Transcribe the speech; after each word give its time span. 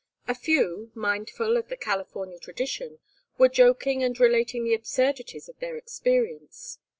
A 0.27 0.33
few, 0.33 0.89
mindful 0.95 1.57
of 1.57 1.67
the 1.67 1.77
California 1.77 2.39
tradition, 2.39 2.97
were 3.37 3.47
joking 3.49 4.01
and 4.01 4.19
relating 4.19 4.63
the 4.63 4.73
absurdities 4.73 5.47
of 5.47 5.59
their 5.59 5.77
experience. 5.77 6.79